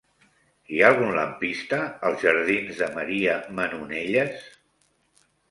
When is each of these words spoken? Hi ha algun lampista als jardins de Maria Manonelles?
Hi 0.75 0.79
ha 0.83 0.87
algun 0.93 1.11
lampista 1.17 1.79
als 2.09 2.23
jardins 2.23 2.81
de 2.81 2.89
Maria 2.97 3.37
Manonelles? 3.61 4.51